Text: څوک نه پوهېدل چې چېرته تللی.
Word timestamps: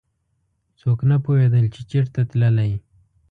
څوک 0.79 0.99
نه 1.09 1.17
پوهېدل 1.25 1.65
چې 1.73 1.81
چېرته 1.91 2.19
تللی. 2.29 2.71